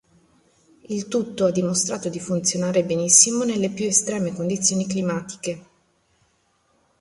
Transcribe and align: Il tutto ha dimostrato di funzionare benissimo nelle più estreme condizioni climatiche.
Il 0.87 1.07
tutto 1.07 1.45
ha 1.45 1.51
dimostrato 1.51 2.09
di 2.09 2.19
funzionare 2.19 2.83
benissimo 2.83 3.43
nelle 3.43 3.69
più 3.69 3.85
estreme 3.85 4.33
condizioni 4.33 4.87
climatiche. 4.87 5.65